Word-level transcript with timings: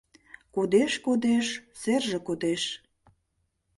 Кодеш-кодеш, 0.55 1.47
серже 1.81 2.19
кодеш. 2.27 2.63